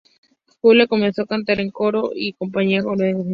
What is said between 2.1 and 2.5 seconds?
y en una